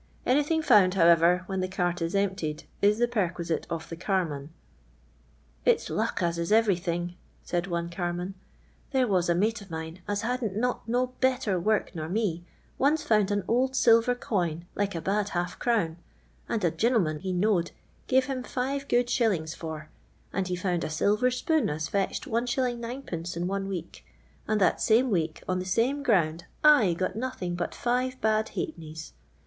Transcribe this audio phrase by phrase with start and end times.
[0.25, 4.49] Any thing found, however, when the cart is omplieJ is the pi'rquisite of the carman.
[5.09, 8.33] *' Iz'i luck as is everything;'' said one carman."
[8.93, 12.43] There was a mate of mine as hadn't not uo belter work nor me,
[12.79, 15.97] once found an old silver coin, likcabad half crown,,
[16.49, 17.69] as a gen'hnaii he knowed
[18.07, 19.89] pave him live good shilliiii^ f<ir,
[20.33, 22.41] and he found a silver spoon as itched la.
[22.41, 24.03] VU., in one we«'k,
[24.47, 29.13] and that snme week on the same ground / got nothing but five bad ha'pennies.